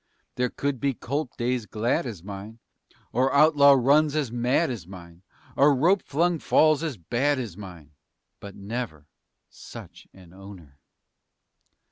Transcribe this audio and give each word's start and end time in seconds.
There 0.33 0.49
could 0.49 0.79
be 0.79 0.95
colt 0.95 1.37
days 1.37 1.67
glad 1.67 2.07
as 2.07 2.23
mine 2.23 2.57
Or 3.13 3.31
outlaw 3.31 3.73
runs 3.73 4.15
as 4.15 4.31
mad 4.31 4.71
as 4.71 4.87
mine 4.87 5.21
Or 5.55 5.75
rope 5.75 6.01
flung 6.01 6.39
falls 6.39 6.81
as 6.81 6.97
bad 6.97 7.37
as 7.37 7.55
mine, 7.55 7.91
But 8.39 8.55
never 8.55 9.05
such 9.51 10.07
an 10.11 10.33
owner. 10.33 10.79